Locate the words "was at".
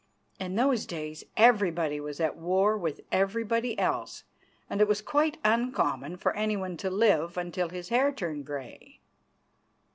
1.99-2.35